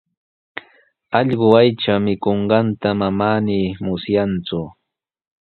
[1.19, 4.61] Allqu aycha mikunqanta manami musyaaku.